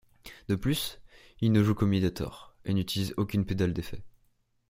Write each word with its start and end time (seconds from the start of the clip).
De 0.47 0.55
plus, 0.55 0.99
il 1.41 1.51
ne 1.51 1.61
joue 1.61 1.75
qu'au 1.75 1.85
médiator 1.85 2.55
et 2.65 2.73
n'utilise 2.73 3.13
aucune 3.17 3.45
pédale 3.45 3.71
d'effets. 3.71 4.01